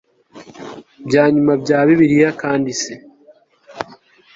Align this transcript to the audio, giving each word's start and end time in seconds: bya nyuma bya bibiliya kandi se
bya 1.07 1.23
nyuma 1.33 1.53
bya 1.63 1.79
bibiliya 1.87 2.29
kandi 2.41 2.71
se 2.81 2.93